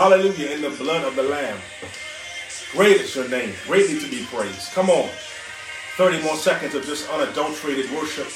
[0.00, 0.52] Hallelujah.
[0.52, 1.58] In the blood of the Lamb.
[2.72, 3.52] Great is your name.
[3.66, 4.72] Greatly to be praised.
[4.72, 5.10] Come on.
[5.98, 8.26] 30 more seconds of just unadulterated worship.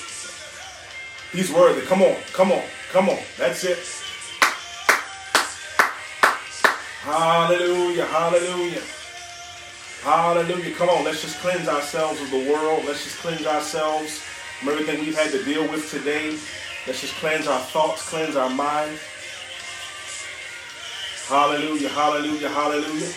[1.32, 1.80] He's worthy.
[1.86, 2.16] Come on.
[2.34, 2.62] Come on.
[2.92, 3.18] Come on.
[3.38, 3.78] That's it.
[7.00, 8.04] Hallelujah.
[8.04, 8.82] Hallelujah.
[10.02, 10.74] Hallelujah.
[10.74, 11.02] Come on.
[11.02, 12.84] Let's just cleanse ourselves of the world.
[12.84, 16.36] Let's just cleanse ourselves from everything we've had to deal with today.
[16.86, 18.98] Let's just cleanse our thoughts, cleanse our mind.
[21.28, 21.88] Hallelujah.
[21.88, 22.48] Hallelujah.
[22.48, 23.12] Hallelujah.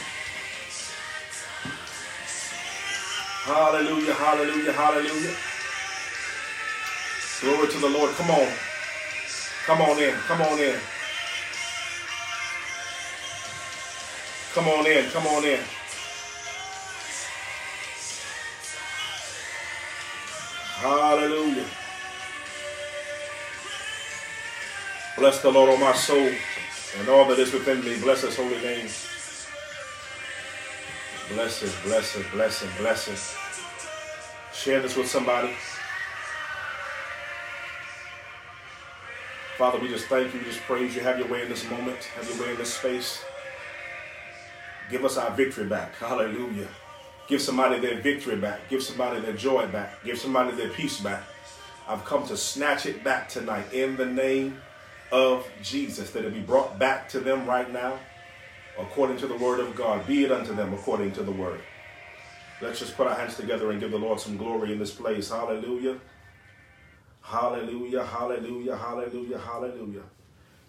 [3.47, 5.35] Hallelujah, hallelujah, hallelujah.
[7.39, 8.13] Glory to the Lord.
[8.15, 8.47] Come on.
[9.65, 10.13] Come on in.
[10.27, 10.75] Come on in.
[14.53, 15.09] Come on in.
[15.11, 15.59] Come on in.
[20.65, 21.65] Hallelujah.
[25.17, 26.31] Bless the Lord, O my soul,
[26.95, 27.99] and all that is within me.
[27.99, 28.87] Bless his holy name.
[31.29, 33.37] Bless it, bless it, bless blessed, bless blessed.
[34.53, 35.53] Share this with somebody.
[39.57, 41.01] Father, we just thank you, we just praise you.
[41.01, 43.23] Have your way in this moment, have your way in this space.
[44.89, 45.95] Give us our victory back.
[45.95, 46.67] Hallelujah.
[47.27, 48.69] Give somebody their victory back.
[48.69, 50.01] Give somebody their joy back.
[50.05, 51.23] Give somebody their peace back.
[51.87, 54.61] I've come to snatch it back tonight in the name
[55.11, 57.99] of Jesus, that it be brought back to them right now
[58.79, 60.05] according to the word of God.
[60.05, 61.61] Be it unto them according to the word.
[62.61, 65.29] Let's just put our hands together and give the Lord some glory in this place.
[65.29, 65.99] Hallelujah.
[67.21, 68.05] Hallelujah.
[68.05, 68.75] Hallelujah.
[68.75, 69.37] Hallelujah.
[69.37, 70.03] Hallelujah.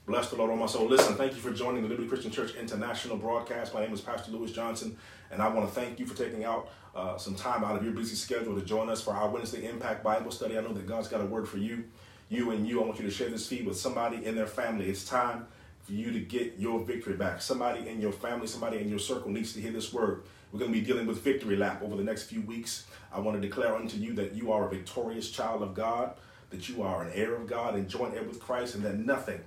[0.07, 0.87] Bless the Lord, on my soul.
[0.87, 3.75] Listen, thank you for joining the Liberty Christian Church International broadcast.
[3.75, 4.97] My name is Pastor Lewis Johnson,
[5.31, 7.93] and I want to thank you for taking out uh, some time out of your
[7.93, 10.57] busy schedule to join us for our Wednesday Impact Bible Study.
[10.57, 11.85] I know that God's got a word for you,
[12.29, 12.83] you and you.
[12.83, 14.89] I want you to share this feed with somebody in their family.
[14.89, 15.47] It's time
[15.83, 17.41] for you to get your victory back.
[17.41, 20.23] Somebody in your family, somebody in your circle needs to hear this word.
[20.53, 22.87] We're going to be dealing with victory lap over the next few weeks.
[23.13, 26.13] I want to declare unto you that you are a victorious child of God,
[26.51, 29.41] that you are an heir of God and joint heir with Christ, and that nothing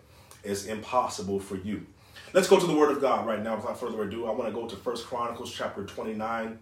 [0.43, 1.85] is impossible for you.
[2.33, 3.55] Let's go to the word of God right now.
[3.55, 6.57] Without further ado, I want to go to First Chronicles chapter 29,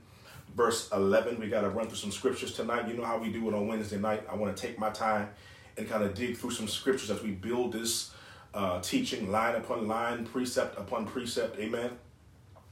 [0.55, 1.39] verse 11.
[1.39, 2.87] We got to run through some scriptures tonight.
[2.87, 4.23] You know how we do it on Wednesday night.
[4.29, 5.29] I want to take my time
[5.79, 8.11] and kind of dig through some scriptures as we build this
[8.53, 11.57] uh, teaching line upon line, precept upon precept.
[11.59, 11.91] Amen.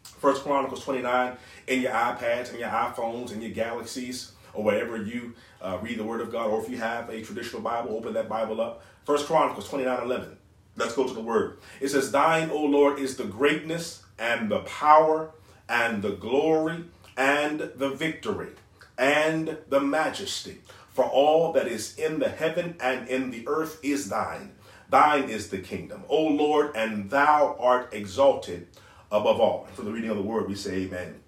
[0.03, 5.33] First Chronicles 29 in your iPads and your iPhones and your Galaxies or wherever you
[5.61, 8.27] uh, read the Word of God, or if you have a traditional Bible, open that
[8.27, 8.83] Bible up.
[9.05, 10.37] First Chronicles 29 11.
[10.75, 11.59] Let's go to the Word.
[11.79, 15.31] It says, Thine, O Lord, is the greatness and the power
[15.69, 16.85] and the glory
[17.15, 18.49] and the victory
[18.97, 20.59] and the majesty.
[20.97, 24.53] For all that is in the heaven and in the earth is thine.
[24.89, 28.65] Thine is the kingdom, O Lord, and thou art exalted
[29.11, 29.67] above all.
[29.75, 31.21] For the reading of the word, we say amen.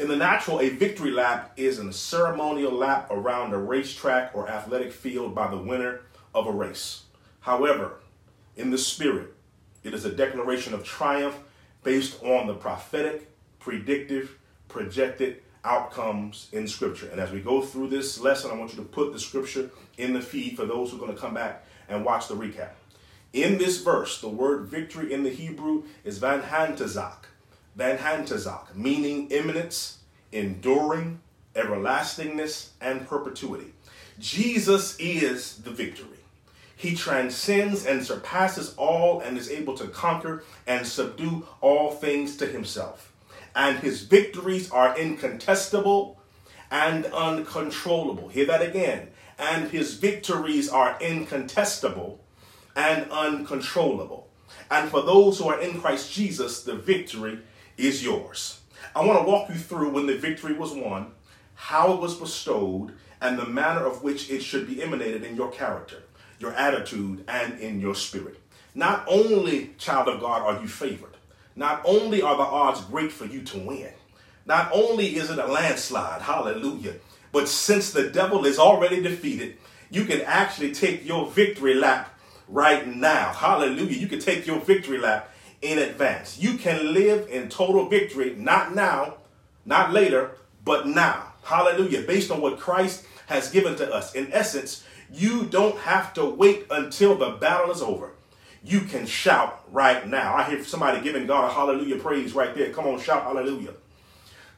[0.00, 4.90] In the natural, a victory lap is a ceremonial lap around a racetrack or athletic
[4.90, 6.00] field by the winner
[6.34, 7.04] of a race.
[7.38, 8.00] However,
[8.56, 9.34] in the spirit,
[9.84, 11.38] it is a declaration of triumph
[11.84, 13.30] based on the prophetic,
[13.60, 14.36] predictive,
[14.66, 17.08] projected outcomes in Scripture.
[17.10, 20.14] And as we go through this lesson, I want you to put the Scripture in
[20.14, 22.70] the feed for those who are going to come back and watch the recap.
[23.32, 27.26] In this verse, the word victory in the Hebrew is van hantazak,
[27.76, 29.98] van hantazak, meaning imminence,
[30.32, 31.20] enduring,
[31.54, 33.72] everlastingness, and perpetuity.
[34.18, 36.18] Jesus is the victory.
[36.74, 42.46] He transcends and surpasses all and is able to conquer and subdue all things to
[42.46, 43.12] himself.
[43.54, 46.20] And his victories are incontestable
[46.70, 48.28] and uncontrollable.
[48.28, 52.18] Hear that again and his victories are incontestable
[52.74, 54.28] and uncontrollable.
[54.70, 57.38] And for those who are in Christ Jesus, the victory
[57.76, 58.60] is yours.
[58.94, 61.12] I want to walk you through when the victory was won,
[61.54, 65.50] how it was bestowed, and the manner of which it should be emanated in your
[65.50, 66.02] character,
[66.38, 68.40] your attitude, and in your spirit.
[68.74, 71.16] Not only, child of God, are you favored,
[71.58, 73.90] not only are the odds great for you to win,
[74.46, 76.94] not only is it a landslide, hallelujah,
[77.32, 79.58] but since the devil is already defeated,
[79.90, 82.18] you can actually take your victory lap
[82.48, 83.32] right now.
[83.32, 83.96] Hallelujah.
[83.98, 86.38] You can take your victory lap in advance.
[86.38, 89.14] You can live in total victory, not now,
[89.66, 90.32] not later,
[90.64, 91.32] but now.
[91.42, 92.02] Hallelujah.
[92.02, 94.14] Based on what Christ has given to us.
[94.14, 98.12] In essence, you don't have to wait until the battle is over.
[98.68, 100.34] You can shout right now.
[100.34, 102.70] I hear somebody giving God a hallelujah praise right there.
[102.70, 103.72] Come on, shout hallelujah.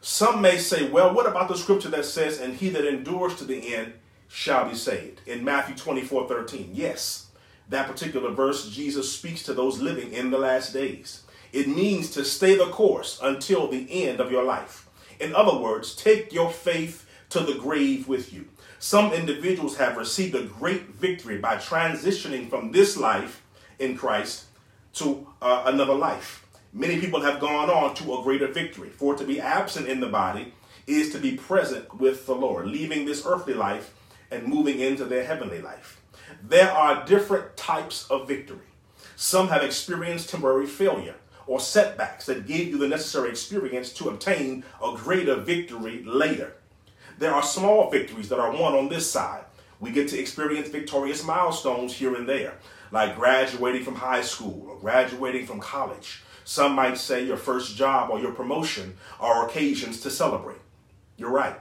[0.01, 3.45] Some may say, well, what about the scripture that says, and he that endures to
[3.45, 3.93] the end
[4.27, 5.21] shall be saved?
[5.29, 6.71] In Matthew 24 13.
[6.73, 7.29] Yes,
[7.69, 11.23] that particular verse, Jesus speaks to those living in the last days.
[11.53, 14.89] It means to stay the course until the end of your life.
[15.21, 18.49] In other words, take your faith to the grave with you.
[18.81, 23.45] Some individuals have received a great victory by transitioning from this life
[23.81, 24.44] in Christ
[24.94, 26.47] to uh, another life.
[26.73, 28.91] Many people have gone on to a greater victory.
[28.91, 30.55] For to be absent in the body
[30.87, 33.94] is to be present with the Lord, leaving this earthly life
[34.31, 36.00] and moving into their heavenly life.
[36.43, 38.59] There are different types of victory.
[39.17, 41.17] Some have experienced temporary failure
[41.47, 46.55] or setbacks that gave you the necessary experience to obtain a greater victory later.
[47.19, 49.44] There are small victories that are won on this side.
[49.81, 52.55] We get to experience victorious milestones here and there,
[52.90, 56.22] like graduating from high school or graduating from college.
[56.44, 60.60] Some might say your first job or your promotion are occasions to celebrate.
[61.16, 61.58] You're right.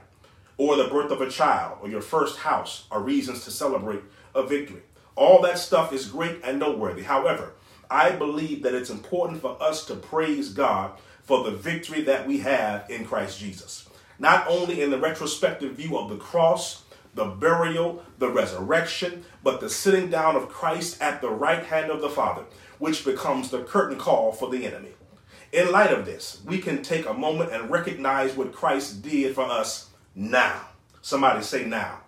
[0.56, 4.02] Or the birth of a child or your first house are reasons to celebrate
[4.34, 4.82] a victory.
[5.16, 7.02] All that stuff is great and noteworthy.
[7.02, 7.52] However,
[7.90, 10.92] I believe that it's important for us to praise God
[11.22, 13.88] for the victory that we have in Christ Jesus
[14.20, 16.84] not only in the retrospective view of the cross,
[17.14, 22.00] the burial, the resurrection, but the sitting down of Christ at the right hand of
[22.00, 22.44] the Father,
[22.78, 24.90] which becomes the curtain call for the enemy.
[25.52, 29.44] In light of this, we can take a moment and recognize what Christ did for
[29.44, 30.68] us now.
[31.02, 32.00] Somebody say now.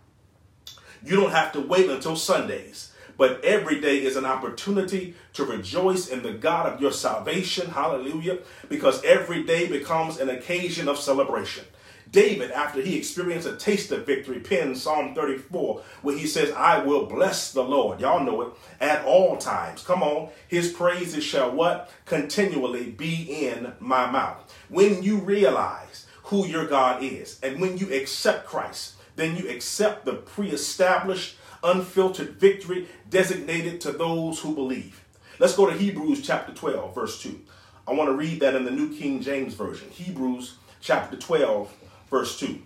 [1.05, 6.09] You don't have to wait until Sundays, but every day is an opportunity to rejoice
[6.09, 7.71] in the God of your salvation.
[7.71, 8.39] Hallelujah.
[8.69, 11.65] Because every day becomes an occasion of celebration.
[12.13, 16.79] David, after he experienced a taste of victory, penned Psalm 34, where he says, I
[16.79, 18.01] will bless the Lord.
[18.01, 19.83] Y'all know it at all times.
[19.83, 20.29] Come on.
[20.47, 21.91] His praises shall what?
[22.05, 24.55] Continually be in my mouth.
[24.69, 30.05] When you realize who your God is, and when you accept Christ, then you accept
[30.05, 35.03] the pre established, unfiltered victory designated to those who believe.
[35.39, 37.41] Let's go to Hebrews chapter 12, verse 2.
[37.89, 39.89] I want to read that in the New King James Version.
[39.91, 41.75] Hebrews chapter 12,
[42.13, 42.61] Verse 2.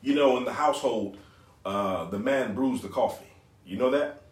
[0.00, 1.18] You know, in the household,
[1.66, 3.30] uh, the man brews the coffee.
[3.66, 4.22] You know that?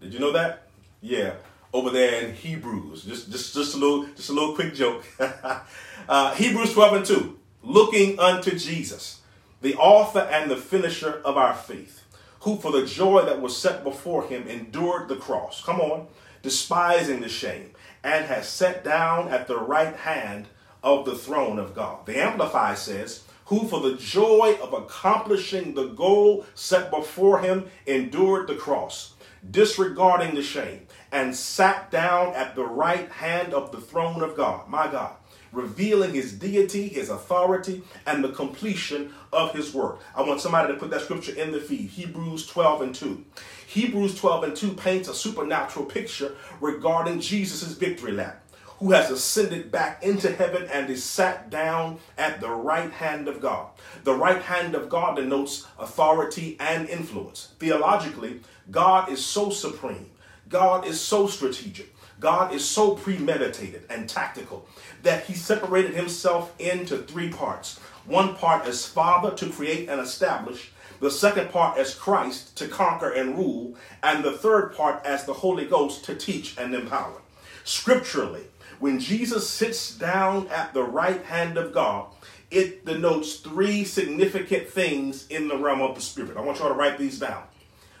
[0.00, 0.66] Did you know that?
[1.00, 1.34] Yeah,
[1.72, 3.04] over there in Hebrews.
[3.04, 5.04] Just, just, just a little, just a little quick joke.
[6.08, 7.38] uh, Hebrews 12 and 2.
[7.62, 9.20] Looking unto Jesus,
[9.62, 12.04] the author and the finisher of our faith,
[12.40, 15.62] who for the joy that was set before him endured the cross.
[15.62, 16.08] Come on,
[16.42, 17.70] despising the shame,
[18.02, 20.48] and has sat down at the right hand
[20.86, 22.06] of the throne of God.
[22.06, 28.46] The Amplify says, who for the joy of accomplishing the goal set before him endured
[28.46, 29.14] the cross,
[29.50, 34.68] disregarding the shame, and sat down at the right hand of the throne of God,
[34.68, 35.16] my God,
[35.50, 39.98] revealing his deity, his authority, and the completion of his work.
[40.14, 43.24] I want somebody to put that scripture in the feed Hebrews 12 and 2.
[43.66, 48.45] Hebrews 12 and 2 paints a supernatural picture regarding Jesus' victory lap
[48.78, 53.40] who has ascended back into heaven and is sat down at the right hand of
[53.40, 53.68] God.
[54.04, 57.52] The right hand of God denotes authority and influence.
[57.58, 58.40] Theologically,
[58.70, 60.10] God is so supreme,
[60.48, 61.92] God is so strategic.
[62.18, 64.66] God is so premeditated and tactical
[65.02, 67.78] that he separated himself into three parts.
[68.06, 70.70] One part as Father to create and establish,
[71.00, 75.34] the second part as Christ to conquer and rule, and the third part as the
[75.34, 77.20] Holy Ghost to teach and empower.
[77.64, 78.44] Scripturally,
[78.78, 82.06] when Jesus sits down at the right hand of God,
[82.50, 86.36] it denotes three significant things in the realm of the Spirit.
[86.36, 87.44] I want y'all to write these down.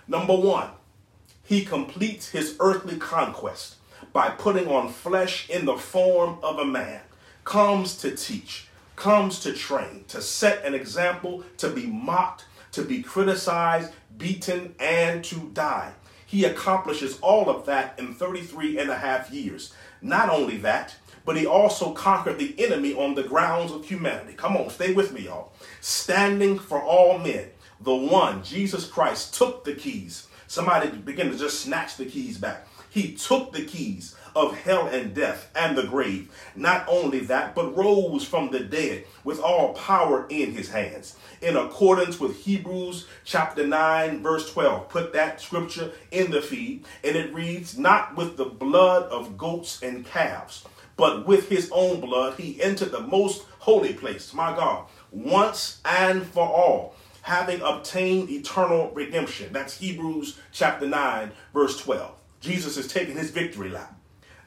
[0.06, 0.70] Number one,
[1.42, 3.76] he completes his earthly conquest
[4.12, 7.00] by putting on flesh in the form of a man,
[7.44, 13.02] comes to teach, comes to train, to set an example, to be mocked, to be
[13.02, 15.92] criticized, beaten, and to die.
[16.24, 19.72] He accomplishes all of that in 33 and a half years.
[20.06, 20.94] Not only that,
[21.24, 24.34] but he also conquered the enemy on the grounds of humanity.
[24.34, 25.52] Come on, stay with me, y'all.
[25.80, 27.48] Standing for all men,
[27.80, 30.28] the one, Jesus Christ, took the keys.
[30.46, 32.68] Somebody begin to just snatch the keys back.
[32.88, 36.30] He took the keys of hell and death and the grave.
[36.54, 41.16] Not only that, but rose from the dead with all power in his hands.
[41.40, 44.90] In accordance with Hebrews chapter 9, verse 12.
[44.90, 49.82] Put that scripture in the feed, and it reads, Not with the blood of goats
[49.82, 50.64] and calves,
[50.98, 56.26] but with his own blood he entered the most holy place, my God, once and
[56.26, 59.52] for all having obtained eternal redemption.
[59.52, 62.12] That's Hebrews chapter 9, verse 12.
[62.40, 63.95] Jesus is taking his victory lap.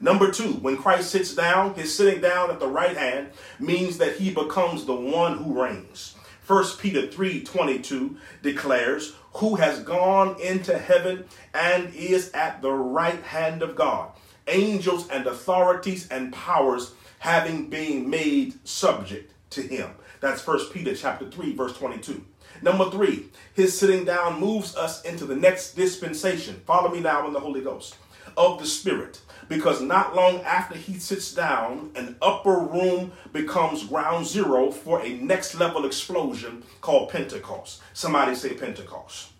[0.00, 4.16] Number two, when Christ sits down, his sitting down at the right hand means that
[4.16, 6.14] he becomes the one who reigns.
[6.46, 13.22] 1 Peter 3 22 declares, Who has gone into heaven and is at the right
[13.22, 14.10] hand of God,
[14.48, 19.90] angels and authorities and powers having been made subject to him.
[20.20, 22.24] That's First Peter chapter 3, verse 22.
[22.62, 26.62] Number three, his sitting down moves us into the next dispensation.
[26.66, 27.96] Follow me now in the Holy Ghost
[28.36, 29.20] of the Spirit.
[29.48, 35.14] Because not long after he sits down, an upper room becomes ground zero for a
[35.14, 37.82] next level explosion called Pentecost.
[37.92, 39.30] Somebody say Pentecost.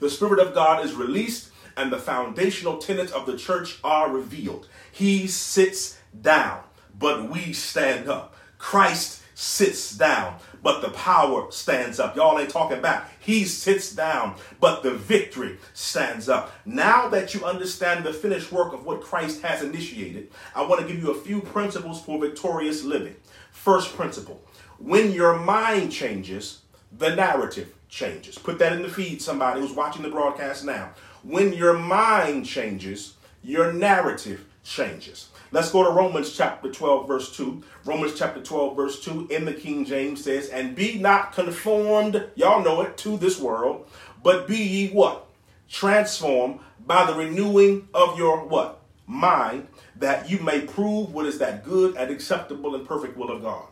[0.00, 4.68] The Spirit of God is released and the foundational tenets of the church are revealed.
[4.90, 6.60] He sits down,
[6.98, 8.34] but we stand up.
[8.58, 12.16] Christ sits down, but the power stands up.
[12.16, 13.12] Y'all ain't talking back.
[13.20, 16.52] He sits down, but the victory stands up.
[16.64, 20.86] Now that you understand the finished work of what Christ has initiated, I want to
[20.86, 23.14] give you a few principles for victorious living.
[23.52, 24.42] First principle
[24.78, 26.62] when your mind changes,
[26.96, 28.38] the narrative changes.
[28.38, 30.92] Put that in the feed, somebody who's watching the broadcast now.
[31.22, 35.28] When your mind changes, your narrative changes.
[35.54, 37.62] Let's go to Romans chapter 12, verse 2.
[37.84, 42.64] Romans chapter 12, verse 2 in the King James says, And be not conformed, y'all
[42.64, 43.88] know it, to this world,
[44.20, 45.28] but be ye what?
[45.70, 48.80] Transformed by the renewing of your what?
[49.06, 53.42] Mind, that you may prove what is that good and acceptable and perfect will of
[53.42, 53.68] God.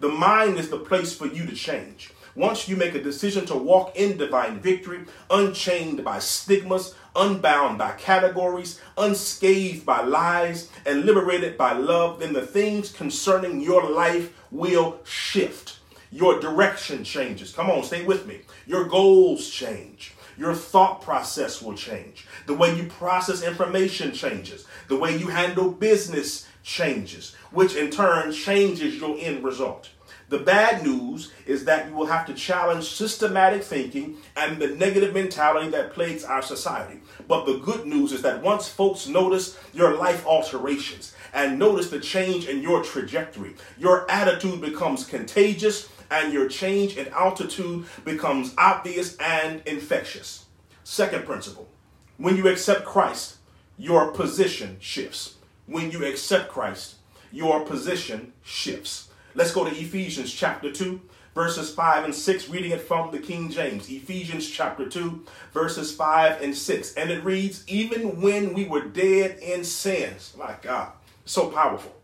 [0.00, 2.10] The mind is the place for you to change.
[2.34, 7.92] Once you make a decision to walk in divine victory, unchained by stigmas, unbound by
[7.92, 14.98] categories, unscathed by lies, and liberated by love, then the things concerning your life will
[15.04, 15.78] shift.
[16.10, 17.52] Your direction changes.
[17.52, 18.40] Come on, stay with me.
[18.66, 20.14] Your goals change.
[20.38, 22.26] Your thought process will change.
[22.46, 24.66] The way you process information changes.
[24.88, 29.90] The way you handle business changes, which in turn changes your end result.
[30.32, 35.12] The bad news is that you will have to challenge systematic thinking and the negative
[35.12, 37.00] mentality that plagues our society.
[37.28, 42.00] But the good news is that once folks notice your life alterations and notice the
[42.00, 49.18] change in your trajectory, your attitude becomes contagious and your change in altitude becomes obvious
[49.18, 50.46] and infectious.
[50.82, 51.68] Second principle
[52.16, 53.36] when you accept Christ,
[53.76, 55.34] your position shifts.
[55.66, 56.94] When you accept Christ,
[57.30, 59.10] your position shifts.
[59.34, 61.00] Let's go to Ephesians chapter 2,
[61.34, 63.88] verses 5 and 6, reading it from the King James.
[63.88, 65.24] Ephesians chapter 2,
[65.54, 66.94] verses 5 and 6.
[66.96, 70.92] And it reads, Even when we were dead in sins, my God,
[71.24, 71.94] so powerful,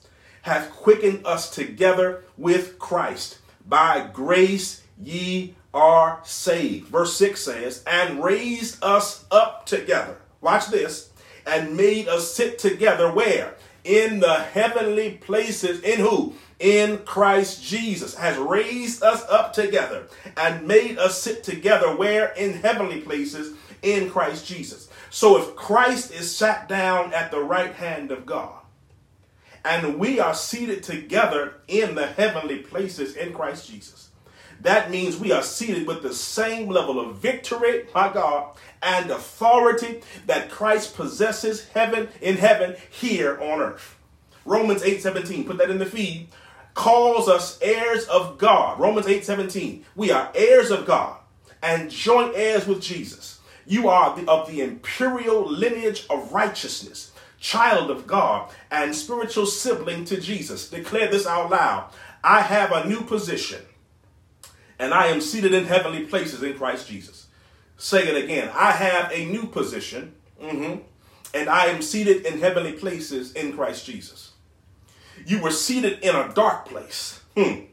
[0.40, 3.40] hath quickened us together with Christ.
[3.66, 6.88] By grace ye are saved.
[6.88, 10.16] Verse 6 says, And raised us up together.
[10.40, 11.10] Watch this.
[11.46, 13.56] And made us sit together where?
[13.84, 15.82] In the heavenly places.
[15.82, 16.34] In who?
[16.58, 22.54] In Christ Jesus has raised us up together and made us sit together where in
[22.54, 24.88] heavenly places in Christ Jesus.
[25.10, 28.60] So if Christ is sat down at the right hand of God
[29.64, 34.08] and we are seated together in the heavenly places in Christ Jesus,
[34.60, 40.00] that means we are seated with the same level of victory, my God, and authority
[40.26, 43.96] that Christ possesses heaven in heaven here on earth.
[44.44, 46.28] Romans 8 17, put that in the feed
[46.78, 48.78] calls us heirs of God.
[48.78, 49.84] Romans 8 17.
[49.96, 51.18] We are heirs of God
[51.60, 53.40] and joint heirs with Jesus.
[53.66, 60.20] You are of the imperial lineage of righteousness, child of God, and spiritual sibling to
[60.20, 60.70] Jesus.
[60.70, 61.90] Declare this out loud.
[62.22, 63.62] I have a new position,
[64.78, 67.26] and I am seated in heavenly places in Christ Jesus.
[67.76, 68.52] Say it again.
[68.54, 70.80] I have a new position, mm-hmm,
[71.34, 74.34] and I am seated in heavenly places in Christ Jesus.
[75.28, 77.20] You were seated in a dark place.
[77.36, 77.66] Hmm.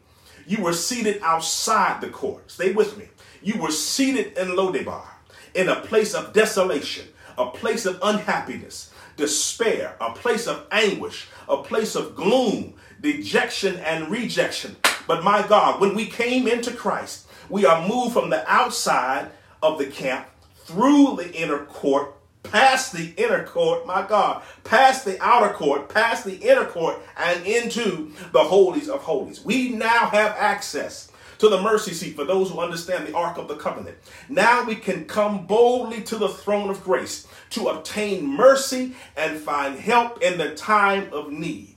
[0.45, 2.51] You were seated outside the court.
[2.51, 3.05] Stay with me.
[3.41, 5.05] You were seated in Lodebar,
[5.53, 7.07] in a place of desolation,
[7.37, 14.11] a place of unhappiness, despair, a place of anguish, a place of gloom, dejection, and
[14.11, 14.75] rejection.
[15.07, 19.31] But my God, when we came into Christ, we are moved from the outside
[19.63, 20.27] of the camp
[20.65, 22.15] through the inner court
[22.51, 27.45] past the inner court, my God, past the outer court, past the inner court, and
[27.45, 29.43] into the holies of holies.
[29.43, 33.47] We now have access to the mercy seat for those who understand the ark of
[33.47, 33.97] the covenant.
[34.29, 39.77] Now we can come boldly to the throne of grace to obtain mercy and find
[39.77, 41.75] help in the time of need.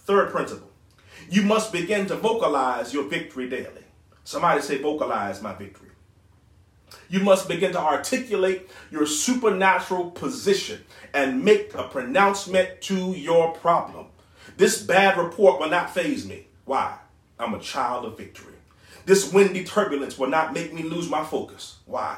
[0.00, 0.72] Third principle
[1.32, 3.84] you must begin to vocalize your victory daily.
[4.22, 5.88] Somebody say, vocalize my victory.
[7.12, 14.06] You must begin to articulate your supernatural position and make a pronouncement to your problem.
[14.56, 16.46] This bad report will not faze me.
[16.64, 16.96] Why?
[17.38, 18.54] I'm a child of victory.
[19.04, 21.80] This windy turbulence will not make me lose my focus.
[21.84, 22.16] Why?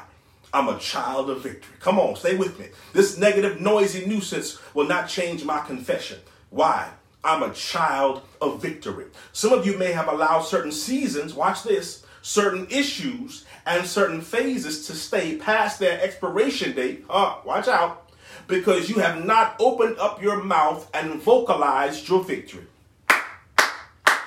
[0.53, 1.75] I'm a child of victory.
[1.81, 2.67] Come on, stay with me.
[2.93, 6.19] This negative, noisy nuisance will not change my confession.
[6.51, 6.89] Why?
[7.21, 9.07] I'm a child of victory.
[9.33, 14.85] Some of you may have allowed certain seasons, watch this, certain issues and certain phases
[14.87, 17.05] to stay past their expiration date.
[17.09, 18.09] Uh, watch out.
[18.47, 22.67] Because you have not opened up your mouth and vocalized your victory.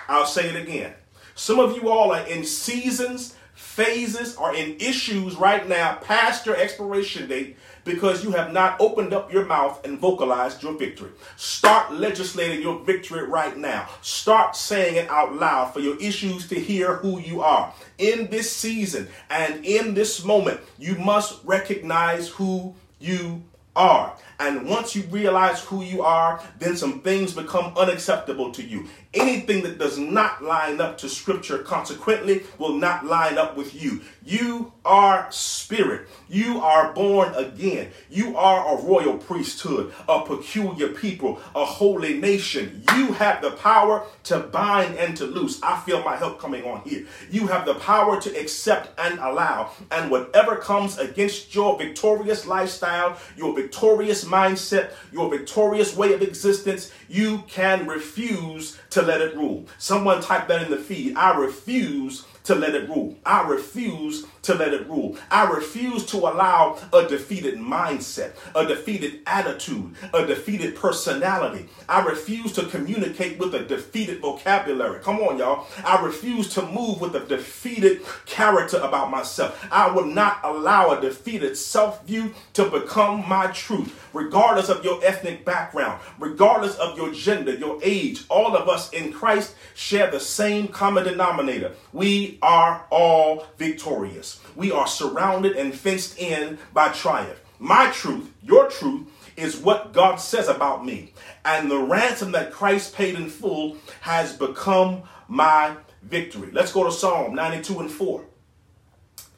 [0.08, 0.94] I'll say it again.
[1.34, 6.54] Some of you all are in seasons, phases, or in issues right now past your
[6.54, 11.10] expiration date because you have not opened up your mouth and vocalized your victory.
[11.36, 13.88] Start legislating your victory right now.
[14.00, 17.74] Start saying it out loud for your issues to hear who you are.
[17.98, 23.42] In this season and in this moment, you must recognize who you
[23.74, 24.14] are.
[24.38, 28.86] And once you realize who you are, then some things become unacceptable to you.
[29.14, 34.02] Anything that does not line up to scripture, consequently, will not line up with you.
[34.22, 36.06] You are spirit.
[36.28, 37.90] You are born again.
[38.10, 42.84] You are a royal priesthood, a peculiar people, a holy nation.
[42.94, 45.58] You have the power to bind and to loose.
[45.62, 47.06] I feel my help coming on here.
[47.30, 49.70] You have the power to accept and allow.
[49.90, 56.92] And whatever comes against your victorious lifestyle, your victorious mindset, your victorious way of existence,
[57.08, 59.66] you can refuse to let it rule.
[59.78, 61.16] Someone type that in the feed.
[61.16, 63.14] I refuse to let it rule.
[63.26, 65.18] I refuse to let it rule.
[65.30, 71.68] I refuse to allow a defeated mindset, a defeated attitude, a defeated personality.
[71.90, 75.00] I refuse to communicate with a defeated vocabulary.
[75.00, 75.66] Come on, y'all.
[75.84, 79.68] I refuse to move with a defeated character about myself.
[79.70, 85.04] I will not allow a defeated self view to become my truth, regardless of your
[85.04, 88.24] ethnic background, regardless of your gender, your age.
[88.30, 91.72] All of us in Christ share the same common denominator.
[91.92, 94.40] We are all victorious.
[94.56, 97.40] We are surrounded and fenced in by triumph.
[97.58, 101.12] My truth, your truth, is what God says about me.
[101.44, 106.50] And the ransom that Christ paid in full has become my victory.
[106.52, 108.24] Let's go to Psalm 92 and 4.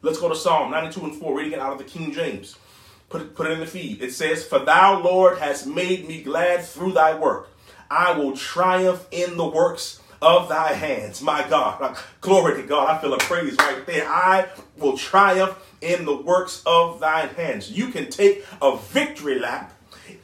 [0.02, 2.56] Let's go to Psalm 92 and 4, reading it out of the King James.
[3.10, 4.00] Put it, put it in the feed.
[4.00, 7.50] It says, For thou, Lord, hast made me glad through thy work.
[7.90, 11.22] I will triumph in the works of thy hands.
[11.22, 12.88] My God, uh, glory to God.
[12.88, 14.08] I feel a praise right there.
[14.08, 17.70] I will triumph in the works of thine hands.
[17.70, 19.72] You can take a victory lap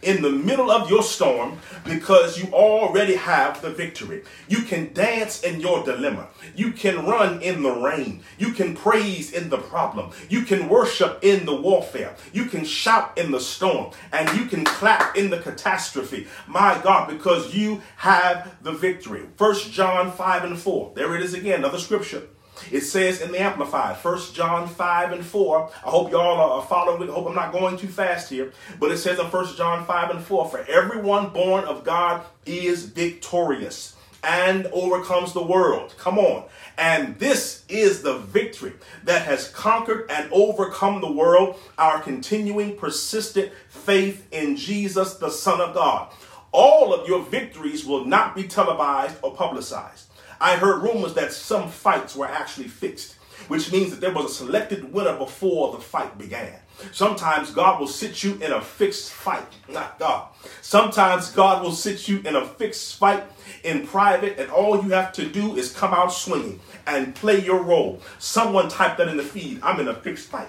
[0.03, 4.22] in the middle of your storm because you already have the victory.
[4.49, 6.29] You can dance in your dilemma.
[6.55, 8.22] You can run in the rain.
[8.38, 10.11] You can praise in the problem.
[10.29, 12.16] You can worship in the warfare.
[12.33, 16.27] You can shout in the storm and you can clap in the catastrophe.
[16.46, 19.27] My God, because you have the victory.
[19.37, 20.92] First John 5 and 4.
[20.94, 22.22] There it is again, another scripture.
[22.70, 25.70] It says in the Amplified, 1 John 5 and 4.
[25.85, 27.09] I hope y'all are following.
[27.09, 28.52] I hope I'm not going too fast here.
[28.81, 32.87] But it says in 1 John 5 and 4 For everyone born of God is
[32.87, 35.94] victorious and overcomes the world.
[35.98, 36.44] Come on.
[36.76, 38.72] And this is the victory
[39.05, 45.61] that has conquered and overcome the world, our continuing, persistent faith in Jesus, the Son
[45.61, 46.12] of God.
[46.52, 50.05] All of your victories will not be televised or publicized.
[50.40, 53.14] I heard rumors that some fights were actually fixed,
[53.49, 56.55] which means that there was a selected winner before the fight began.
[56.92, 60.29] Sometimes God will sit you in a fixed fight, not God.
[60.61, 63.25] Sometimes God will sit you in a fixed fight
[63.64, 67.62] in private, and all you have to do is come out swinging and play your
[67.62, 68.03] role.
[68.18, 69.61] Someone typed that in the feed.
[69.62, 70.49] I'm in a fixed fight.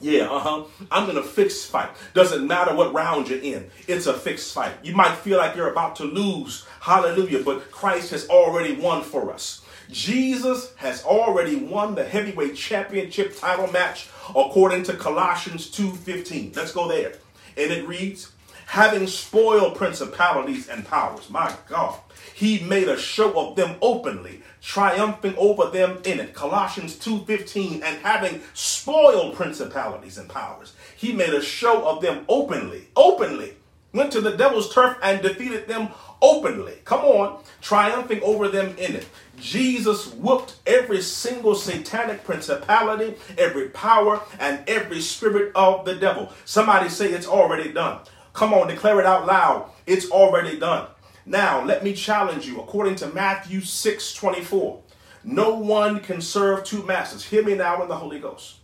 [0.00, 0.64] Yeah, uh huh.
[0.90, 1.90] I'm in a fixed fight.
[2.14, 4.72] Doesn't matter what round you're in, it's a fixed fight.
[4.82, 6.66] You might feel like you're about to lose.
[6.80, 7.42] Hallelujah.
[7.42, 9.62] But Christ has already won for us.
[9.90, 16.52] Jesus has already won the heavyweight championship title match according to Colossians 2:15.
[16.56, 17.14] Let's go there.
[17.56, 18.32] And it reads,
[18.66, 21.30] having spoiled principalities and powers.
[21.30, 21.98] My God.
[22.34, 26.34] He made a show of them openly, triumphing over them in it.
[26.34, 30.72] Colossians 2:15 and having spoiled principalities and powers.
[30.96, 32.88] He made a show of them openly.
[32.96, 33.56] Openly.
[33.92, 36.78] Went to the devil's turf and defeated them openly.
[36.84, 39.06] Come on, triumphing over them in it.
[39.38, 46.32] Jesus whooped every single satanic principality, every power, and every spirit of the devil.
[46.46, 47.98] Somebody say it's already done.
[48.32, 49.70] Come on, declare it out loud.
[49.86, 50.88] It's already done.
[51.26, 52.60] Now, let me challenge you.
[52.60, 54.82] According to Matthew 6 24,
[55.24, 57.24] no one can serve two masters.
[57.24, 58.56] Hear me now in the Holy Ghost.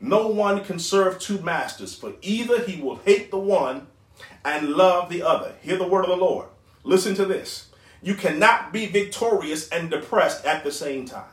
[0.00, 3.88] No one can serve two masters, for either he will hate the one
[4.44, 5.54] and love the other.
[5.60, 6.46] Hear the word of the Lord.
[6.84, 7.70] Listen to this.
[8.02, 11.24] You cannot be victorious and depressed at the same time.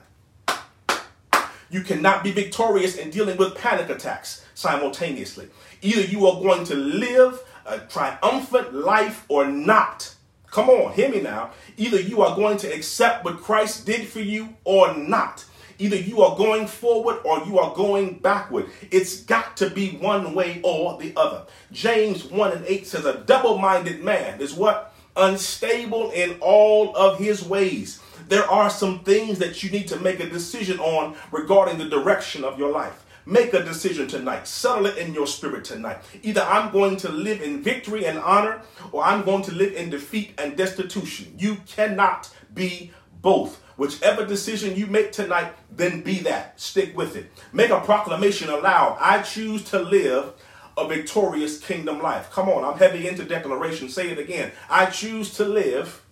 [1.69, 5.49] You cannot be victorious in dealing with panic attacks simultaneously.
[5.81, 10.14] Either you are going to live a triumphant life or not.
[10.55, 11.51] Come on, hear me now.
[11.75, 15.43] Either you are going to accept what Christ did for you or not.
[15.79, 18.67] Either you are going forward or you are going backward.
[18.89, 21.43] It's got to be one way or the other.
[21.73, 24.95] James 1 and 8 says, A double minded man is what?
[25.17, 27.99] Unstable in all of his ways.
[28.29, 32.45] There are some things that you need to make a decision on regarding the direction
[32.45, 33.04] of your life.
[33.25, 34.47] Make a decision tonight.
[34.47, 35.97] Settle it in your spirit tonight.
[36.21, 38.61] Either I'm going to live in victory and honor,
[38.91, 41.33] or I'm going to live in defeat and destitution.
[41.37, 43.61] You cannot be both.
[43.77, 46.59] Whichever decision you make tonight, then be that.
[46.61, 47.31] Stick with it.
[47.51, 48.97] Make a proclamation aloud.
[49.01, 50.33] I choose to live
[50.77, 52.29] a victorious kingdom life.
[52.31, 53.89] Come on, I'm heavy into declaration.
[53.89, 54.51] Say it again.
[54.69, 56.03] I choose to live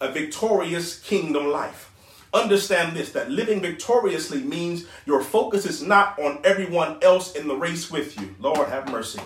[0.00, 1.91] a victorious kingdom life.
[2.34, 7.54] Understand this that living victoriously means your focus is not on everyone else in the
[7.54, 8.34] race with you.
[8.40, 9.20] Lord, have mercy.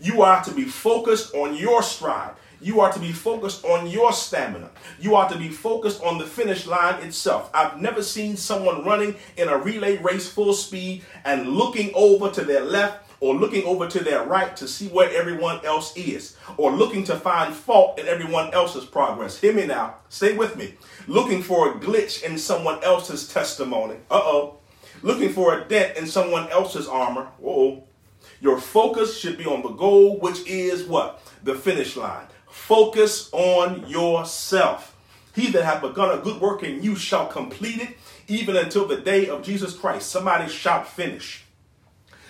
[0.00, 2.34] You are to be focused on your stride.
[2.60, 4.70] You are to be focused on your stamina.
[5.00, 7.50] You are to be focused on the finish line itself.
[7.54, 12.44] I've never seen someone running in a relay race full speed and looking over to
[12.44, 16.70] their left or looking over to their right to see where everyone else is, or
[16.70, 19.40] looking to find fault in everyone else's progress.
[19.40, 19.96] Hear me now.
[20.08, 20.74] Stay with me.
[21.06, 23.96] Looking for a glitch in someone else's testimony.
[24.10, 24.58] Uh oh.
[25.02, 27.28] Looking for a dent in someone else's armor.
[27.44, 27.84] oh.
[28.40, 31.20] Your focus should be on the goal, which is what?
[31.42, 32.26] The finish line.
[32.48, 34.96] Focus on yourself.
[35.34, 37.96] He that hath begun a good work in you shall complete it
[38.28, 40.10] even until the day of Jesus Christ.
[40.10, 41.44] Somebody shout finish.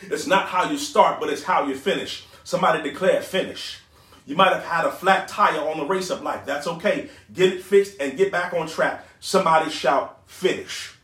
[0.02, 2.24] It's not how you start, but it's how you finish.
[2.44, 3.80] Somebody declare finish.
[4.26, 6.44] You might have had a flat tire on the race of life.
[6.44, 7.08] That's okay.
[7.32, 9.04] Get it fixed and get back on track.
[9.20, 10.94] Somebody shout finish.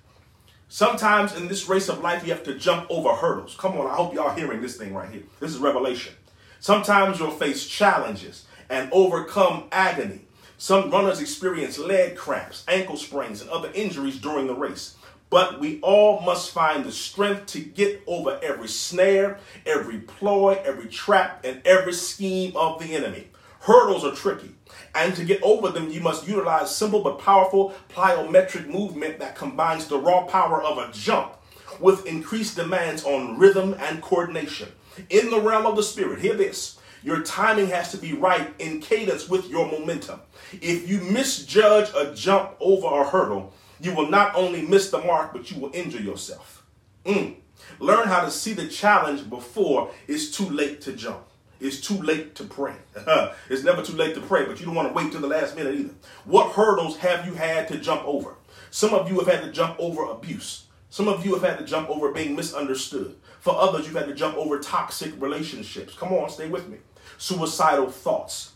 [0.69, 3.57] Sometimes in this race of life, you have to jump over hurdles.
[3.57, 5.23] Come on, I hope y'all hearing this thing right here.
[5.41, 6.15] This is revelation.
[6.61, 10.23] Sometimes you'll face challenges and overcome agony.
[10.59, 14.97] Some runners experience leg cramps, ankle sprains, and other injuries during the race.
[15.35, 20.87] But we all must find the strength to get over every snare, every ploy, every
[20.87, 23.27] trap, and every scheme of the enemy.
[23.59, 24.55] Hurdles are tricky.
[24.95, 29.89] And to get over them, you must utilize simple but powerful plyometric movement that combines
[29.89, 31.33] the raw power of a jump
[31.81, 34.69] with increased demands on rhythm and coordination.
[35.11, 36.79] In the realm of the spirit, hear this.
[37.03, 40.21] Your timing has to be right in cadence with your momentum.
[40.53, 45.33] If you misjudge a jump over a hurdle, you will not only miss the mark,
[45.33, 46.65] but you will injure yourself.
[47.05, 47.37] Mm.
[47.79, 51.25] Learn how to see the challenge before it's too late to jump.
[51.61, 52.75] It's too late to pray.
[53.49, 55.57] it's never too late to pray, but you don't want to wait till the last
[55.57, 55.95] minute either.
[56.25, 58.35] What hurdles have you had to jump over?
[58.71, 60.67] Some of you have had to jump over abuse.
[60.91, 63.17] Some of you have had to jump over being misunderstood.
[63.41, 65.95] For others, you've had to jump over toxic relationships.
[65.95, 66.79] Come on, stay with me.
[67.19, 68.53] Suicidal thoughts,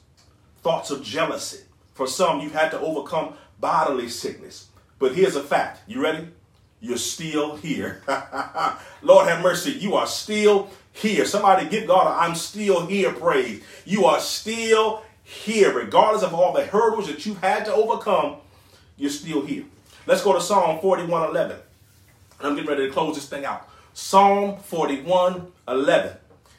[0.62, 1.64] thoughts of jealousy.
[1.94, 4.67] For some, you've had to overcome bodily sickness.
[4.98, 5.80] But here's a fact.
[5.86, 6.28] You ready?
[6.80, 8.02] You're still here.
[9.02, 9.72] Lord have mercy.
[9.72, 11.24] You are still here.
[11.24, 13.62] Somebody give God I'm still here praise.
[13.84, 15.72] You are still here.
[15.72, 18.36] Regardless of all the hurdles that you've had to overcome,
[18.96, 19.64] you're still here.
[20.06, 21.56] Let's go to Psalm 41 11.
[22.40, 23.68] I'm getting ready to close this thing out.
[23.92, 26.16] Psalm 41 11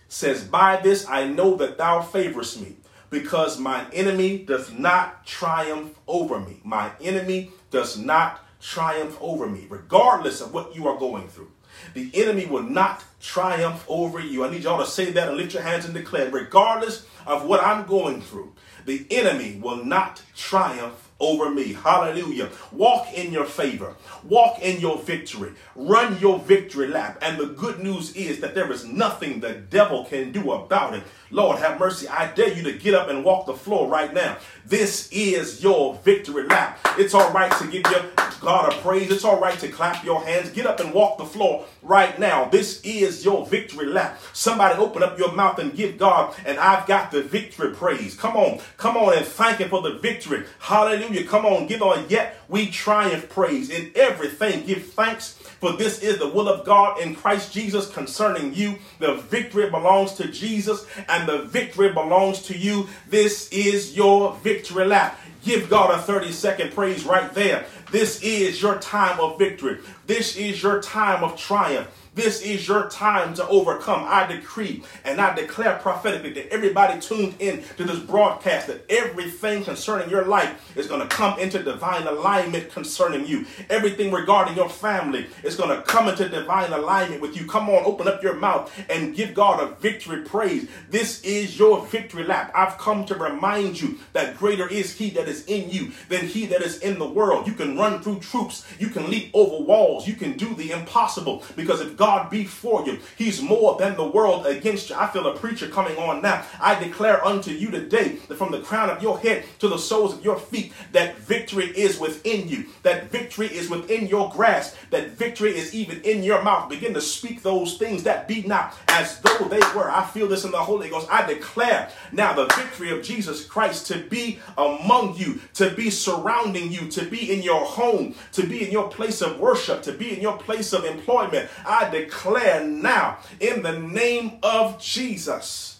[0.10, 2.75] says, By this I know that thou favorest me,
[3.10, 6.60] because my enemy does not triumph over me.
[6.63, 11.51] My enemy does not triumph over me, regardless of what you are going through.
[11.93, 14.43] The enemy will not triumph over you.
[14.43, 17.63] I need y'all to say that and lift your hands and declare, regardless of what
[17.63, 18.53] I'm going through,
[18.86, 21.73] the enemy will not triumph over me.
[21.73, 22.49] Hallelujah.
[22.71, 23.95] Walk in your favor.
[24.23, 25.53] Walk in your victory.
[25.75, 27.19] Run your victory lap.
[27.21, 31.03] And the good news is that there is nothing the devil can do about it.
[31.32, 32.08] Lord, have mercy.
[32.08, 34.38] I dare you to get up and walk the floor right now.
[34.65, 36.79] This is your victory lap.
[36.97, 38.03] It's all right to give your
[38.41, 39.12] God a praise.
[39.12, 40.49] It's all right to clap your hands.
[40.49, 42.45] Get up and walk the floor right now.
[42.45, 44.19] This is your victory lap.
[44.34, 48.15] Somebody open up your mouth and give God, and I've got the victory praise.
[48.15, 48.60] Come on.
[48.77, 50.45] Come on and thank Him for the victory.
[50.60, 51.09] Hallelujah.
[51.13, 51.67] You come on.
[51.67, 54.65] Give on yet we triumph praise in everything.
[54.65, 58.80] Give thanks for this is the will of God in Christ Jesus concerning you.
[58.98, 62.88] The victory belongs to Jesus and the victory belongs to you.
[63.08, 65.19] This is your victory lap.
[65.43, 67.65] Give God a 30 second praise right there.
[67.91, 69.80] This is your time of victory.
[70.08, 71.88] This is your time of triumph.
[72.19, 74.03] This is your time to overcome.
[74.05, 79.63] I decree and I declare prophetically to everybody tuned in to this broadcast that everything
[79.63, 83.45] concerning your life is going to come into divine alignment concerning you.
[83.69, 87.47] Everything regarding your family is going to come into divine alignment with you.
[87.47, 90.67] Come on, open up your mouth and give God a victory praise.
[90.89, 92.51] This is your victory lap.
[92.53, 96.47] I've come to remind you that greater is He that is in you than He
[96.47, 97.47] that is in the world.
[97.47, 101.43] You can run through troops, you can leap over walls, you can do the impossible
[101.55, 104.95] because if God be for you, He's more than the world against you.
[104.95, 106.43] I feel a preacher coming on now.
[106.60, 110.13] I declare unto you today that from the crown of your head to the soles
[110.13, 115.12] of your feet, that victory is within you, that victory is within your grasp, that
[115.12, 116.69] victory is even in your mouth.
[116.69, 119.89] Begin to speak those things that be not as though they were.
[119.89, 121.08] I feel this in the Holy Ghost.
[121.12, 126.72] I declare now the victory of Jesus Christ to be among you, to be surrounding
[126.72, 130.13] you, to be in your home, to be in your place of worship, to be
[130.15, 131.50] in your place of employment.
[131.65, 135.80] I declare now in the name of Jesus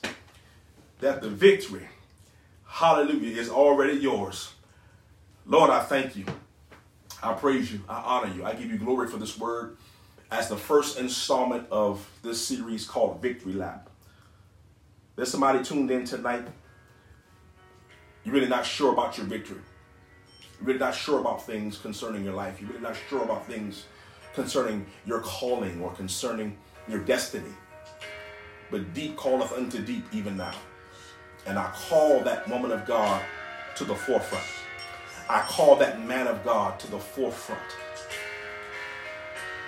[1.00, 1.88] that the victory,
[2.66, 4.54] hallelujah, is already yours.
[5.46, 6.26] Lord, I thank you.
[7.22, 7.82] I praise you.
[7.90, 8.46] I honor you.
[8.46, 9.78] I give you glory for this word
[10.32, 13.90] as the first installment of this series called Victory Lap.
[15.16, 16.46] There's somebody tuned in tonight.
[18.24, 19.62] You're really not sure about your victory.
[20.60, 22.62] You're really not sure about things concerning your life.
[22.62, 23.86] You're really not sure about things
[24.40, 26.56] concerning your calling or concerning
[26.88, 27.54] your destiny.
[28.72, 30.56] But deep calleth unto deep even now.
[31.46, 33.22] And I call that woman of God
[33.76, 34.46] to the forefront.
[35.30, 37.62] I call that man of God to the forefront.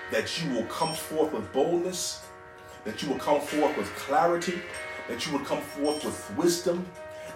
[0.09, 2.25] That you will come forth with boldness,
[2.85, 4.61] that you will come forth with clarity,
[5.09, 6.85] that you will come forth with wisdom,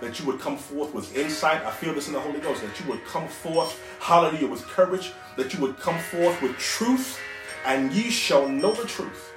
[0.02, 1.64] that you would come forth with insight.
[1.66, 5.12] I feel this in the Holy Ghost, that you would come forth, hallelujah, with courage,
[5.38, 7.20] that you would come forth with truth,
[7.66, 9.32] and ye shall know the truth,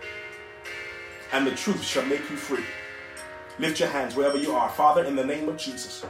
[1.33, 2.65] and the truth shall make you free.
[3.59, 4.69] Lift your hands wherever you are.
[4.69, 6.05] Father, in the name of Jesus,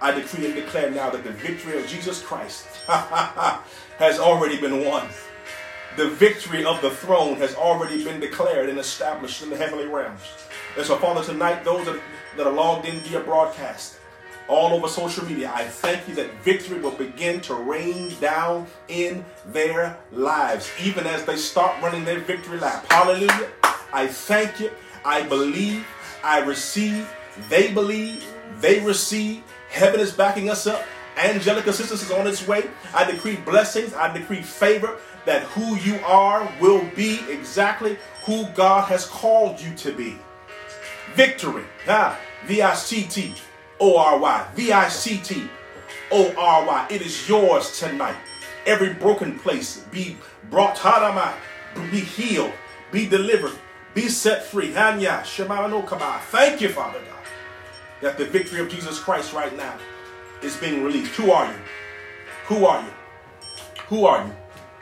[0.00, 2.66] I decree and declare now that the victory of Jesus Christ
[3.98, 5.08] has already been won.
[5.96, 10.22] The victory of the throne has already been declared and established in the heavenly realms.
[10.76, 12.00] And so, Father, tonight, those that,
[12.36, 13.98] that are logged in via broadcast,
[14.48, 19.24] all over social media, I thank you that victory will begin to rain down in
[19.46, 22.84] their lives, even as they start running their victory lap.
[22.90, 23.48] Hallelujah.
[23.92, 24.70] I thank you.
[25.04, 25.86] I believe.
[26.22, 27.08] I receive.
[27.48, 28.24] They believe.
[28.60, 29.42] They receive.
[29.70, 30.84] Heaven is backing us up.
[31.16, 32.68] Angelic assistance is on its way.
[32.92, 33.94] I decree blessings.
[33.94, 39.74] I decree favor that who you are will be exactly who God has called you
[39.76, 40.18] to be
[41.14, 41.64] victory.
[41.86, 42.18] Ha.
[42.46, 43.34] V-I-C-T
[43.80, 44.48] O-R-Y.
[44.54, 45.48] V-I-C-T
[46.10, 46.86] O-R-Y.
[46.90, 48.16] It is yours tonight.
[48.66, 50.16] Every broken place be
[50.50, 51.34] brought, harama,
[51.90, 52.52] be healed,
[52.90, 53.52] be delivered,
[53.94, 54.72] be set free.
[54.72, 55.24] Hanya,
[56.30, 57.24] Thank you, Father God,
[58.00, 59.76] that the victory of Jesus Christ right now
[60.42, 61.12] is being released.
[61.16, 61.58] Who are you?
[62.46, 62.92] Who are you?
[63.88, 64.32] Who are you?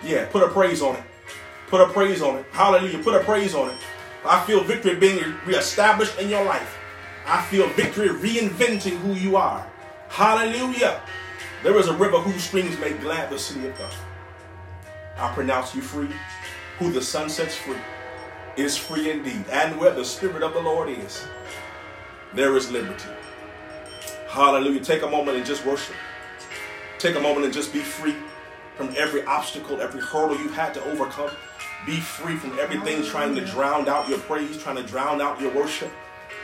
[0.09, 1.05] Yeah, put a praise on it.
[1.68, 2.47] Put a praise on it.
[2.53, 3.03] Hallelujah.
[3.03, 3.77] Put a praise on it.
[4.25, 6.79] I feel victory being reestablished in your life.
[7.27, 9.67] I feel victory reinventing who you are.
[10.09, 11.01] Hallelujah.
[11.63, 13.93] There is a river whose streams make glad the city of God.
[15.17, 16.11] I pronounce you free.
[16.79, 17.79] Who the Son sets free
[18.57, 19.45] is free indeed.
[19.51, 21.25] And where the Spirit of the Lord is,
[22.35, 23.09] there is liberty.
[24.29, 24.81] Hallelujah.
[24.81, 25.95] Take a moment and just worship.
[26.99, 28.15] Take a moment and just be free
[28.77, 31.31] from every obstacle, every hurdle you had to overcome.
[31.85, 35.53] Be free from everything trying to drown out your praise, trying to drown out your
[35.53, 35.90] worship.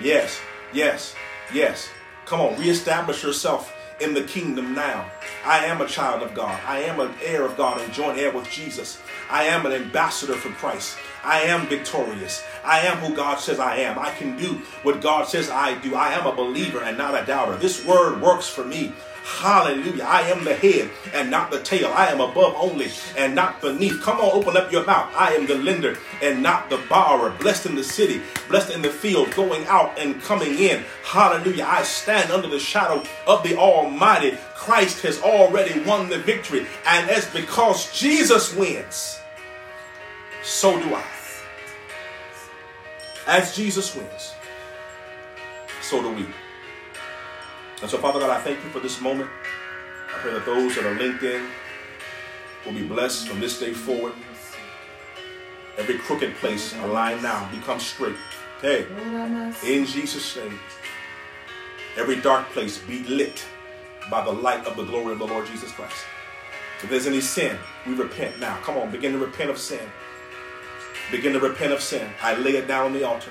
[0.00, 0.40] Yes,
[0.72, 1.14] yes,
[1.54, 1.88] yes.
[2.26, 5.10] Come on, reestablish yourself in the kingdom now.
[5.44, 6.58] I am a child of God.
[6.66, 9.00] I am an heir of God and joint heir with Jesus.
[9.30, 10.96] I am an ambassador for Christ.
[11.24, 12.42] I am victorious.
[12.64, 13.98] I am who God says I am.
[13.98, 15.94] I can do what God says I do.
[15.94, 17.56] I am a believer and not a doubter.
[17.56, 18.92] This word works for me.
[19.28, 20.04] Hallelujah.
[20.04, 21.92] I am the head and not the tail.
[21.94, 24.00] I am above only and not beneath.
[24.02, 25.14] Come on, open up your mouth.
[25.14, 27.30] I am the lender and not the borrower.
[27.38, 30.82] Blessed in the city, blessed in the field, going out and coming in.
[31.04, 31.66] Hallelujah.
[31.68, 34.38] I stand under the shadow of the Almighty.
[34.56, 36.66] Christ has already won the victory.
[36.86, 39.20] And as because Jesus wins,
[40.42, 41.04] so do I.
[43.26, 44.34] As Jesus wins,
[45.82, 46.26] so do we.
[47.80, 49.30] And so, Father God, I thank you for this moment.
[50.08, 51.46] I pray that those that are linked in
[52.66, 54.14] will be blessed from this day forward.
[55.76, 58.16] Every crooked place aligned now become straight.
[58.60, 58.86] Hey,
[59.64, 60.58] in Jesus' name,
[61.96, 63.46] every dark place be lit
[64.10, 66.04] by the light of the glory of the Lord Jesus Christ.
[66.82, 68.56] If there's any sin, we repent now.
[68.62, 69.80] Come on, begin to repent of sin.
[71.12, 72.10] Begin to repent of sin.
[72.20, 73.30] I lay it down on the altar.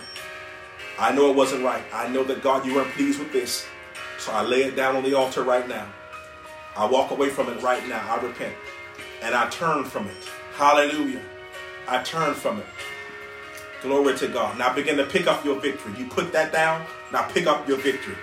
[0.98, 1.84] I know it wasn't right.
[1.94, 3.68] I know that God, you weren't pleased with this.
[4.28, 5.88] So I lay it down on the altar right now.
[6.76, 8.06] I walk away from it right now.
[8.14, 8.54] I repent.
[9.22, 10.18] And I turn from it.
[10.54, 11.22] Hallelujah.
[11.88, 12.66] I turn from it.
[13.82, 14.60] Glory to God.
[14.60, 15.94] Now begin to pick up your victory.
[15.98, 16.86] You put that down.
[17.14, 18.18] Now pick up your victory.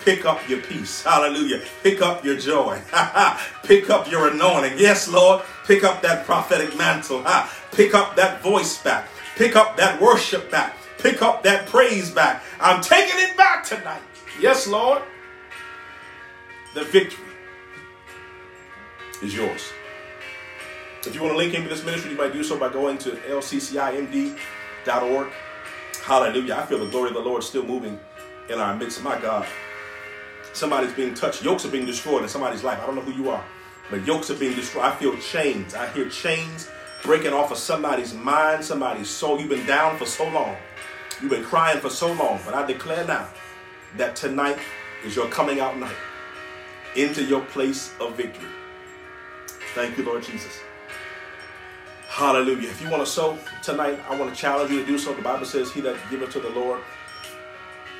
[0.00, 1.02] Pick up your peace.
[1.02, 1.62] Hallelujah.
[1.82, 2.78] Pick up your joy.
[3.62, 4.78] pick up your anointing.
[4.78, 5.42] Yes, Lord.
[5.66, 7.24] Pick up that prophetic mantle.
[7.72, 9.08] Pick up that voice back.
[9.36, 10.76] Pick up that worship back.
[10.98, 12.42] Pick up that praise back.
[12.60, 14.02] I'm taking it back tonight.
[14.38, 15.00] Yes, Lord.
[16.76, 17.24] The victory
[19.22, 19.72] is yours.
[21.06, 23.12] If you want to link into this ministry, you might do so by going to
[23.12, 24.38] lccimd.org.
[26.04, 26.54] Hallelujah.
[26.54, 27.98] I feel the glory of the Lord still moving
[28.50, 29.02] in our midst.
[29.02, 29.46] My God.
[30.52, 31.42] Somebody's being touched.
[31.42, 32.78] Yokes are being destroyed in somebody's life.
[32.82, 33.42] I don't know who you are,
[33.90, 34.84] but yokes are being destroyed.
[34.84, 35.74] I feel chains.
[35.74, 36.68] I hear chains
[37.02, 39.40] breaking off of somebody's mind, somebody's soul.
[39.40, 40.54] You've been down for so long.
[41.22, 42.38] You've been crying for so long.
[42.44, 43.30] But I declare now
[43.96, 44.58] that tonight
[45.06, 45.96] is your coming out night
[46.96, 48.48] into your place of victory.
[49.74, 50.60] Thank you, Lord Jesus.
[52.08, 52.70] Hallelujah.
[52.70, 55.12] If you want to sow tonight, I want to challenge you to do so.
[55.12, 56.80] The Bible says, He that giveth to the Lord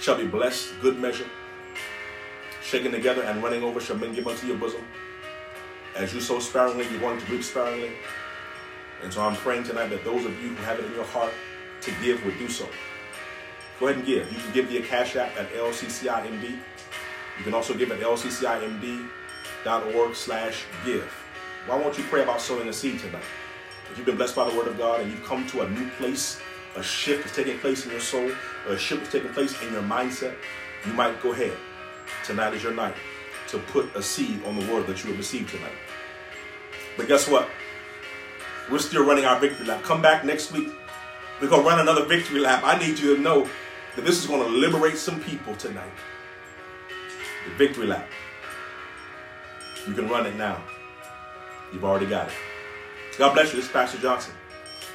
[0.01, 1.27] shall be blessed, good measure,
[2.63, 4.83] shaken together and running over shall men give unto your bosom.
[5.95, 7.91] As you sow sparingly, you're going to reap sparingly.
[9.03, 11.33] And so I'm praying tonight that those of you who have it in your heart
[11.83, 12.67] to give would do so.
[13.79, 14.33] Go ahead and give.
[14.33, 16.59] You can give via Cash App at LCCIMD.
[17.39, 19.05] You can also give at lccimd.org
[20.15, 21.13] slash give.
[21.67, 23.25] Why won't you pray about sowing a seed tonight?
[23.91, 25.89] If you've been blessed by the word of God and you've come to a new
[25.91, 26.41] place,
[26.77, 28.31] a shift is taking place in your soul,
[28.69, 30.35] a shift is taking place in your mindset,
[30.87, 31.57] you might go ahead.
[32.25, 32.95] Tonight is your night
[33.49, 35.73] to put a seed on the word that you have received tonight.
[36.97, 37.49] But guess what?
[38.71, 39.83] We're still running our victory lap.
[39.83, 40.69] Come back next week.
[41.41, 42.63] We're going to run another victory lap.
[42.65, 43.49] I need you to know
[43.95, 45.91] that this is going to liberate some people tonight.
[47.47, 48.09] The victory lap.
[49.87, 50.63] You can run it now.
[51.73, 52.35] You've already got it.
[53.19, 53.57] God bless you.
[53.57, 54.35] This is Pastor Johnson.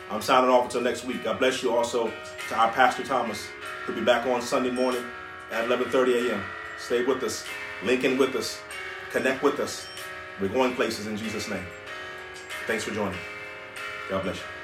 [0.10, 1.24] I'm signing off until next week.
[1.24, 2.12] God bless you also
[2.50, 3.48] to our Pastor Thomas.
[3.86, 5.04] He'll be back on Sunday morning
[5.52, 6.44] at 11:30 a.m.
[6.78, 7.46] Stay with us.
[7.84, 8.60] Link in with us.
[9.12, 9.88] Connect with us.
[10.40, 11.66] We're going places in Jesus' name.
[12.68, 13.20] Thanks for joining.
[14.10, 14.61] God bless you.